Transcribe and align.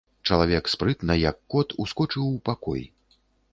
Чалавек 0.27 0.69
спрытна, 0.75 1.17
як 1.29 1.37
кот, 1.55 1.77
ускочыў 1.85 2.23
у 2.31 2.43
пакой. 2.49 2.81